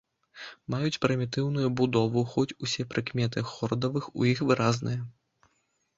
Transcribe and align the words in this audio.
Маюць 0.73 1.01
прымітыўную 1.03 1.67
будову, 1.83 2.23
хоць 2.33 2.57
усе 2.69 2.87
прыкметы 2.95 3.47
хордавых 3.53 4.03
у 4.23 4.29
іх 4.35 4.39
выразныя. 4.53 5.01